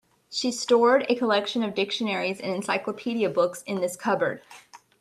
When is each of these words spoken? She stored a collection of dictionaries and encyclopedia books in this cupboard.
She 0.31 0.51
stored 0.51 1.05
a 1.09 1.15
collection 1.15 1.61
of 1.61 1.75
dictionaries 1.75 2.41
and 2.41 2.55
encyclopedia 2.55 3.29
books 3.29 3.61
in 3.67 3.81
this 3.81 3.95
cupboard. 3.95 4.41